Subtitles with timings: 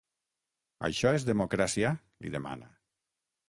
[0.87, 1.95] “Això és democràcia?”,
[2.25, 2.75] li demana.